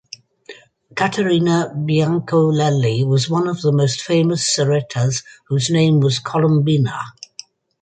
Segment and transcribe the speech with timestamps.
[0.95, 6.99] Caterina Biancolelli was one of the most famous serettas whose name was Colombina.